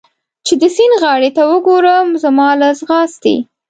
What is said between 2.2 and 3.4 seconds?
زما له ځغاستې.